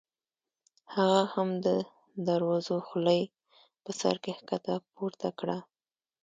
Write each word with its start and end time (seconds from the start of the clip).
هغه 0.95 1.21
هم 1.33 1.49
د 1.65 1.67
دروزو 2.27 2.77
خولۍ 2.87 3.21
په 3.83 3.91
سر 3.99 4.15
کې 4.23 4.31
ښکته 4.37 4.75
پورته 4.93 5.29
کړه. 5.39 5.57